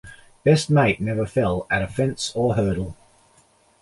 [0.43, 2.97] Best Mate never fell at a fence or hurdle.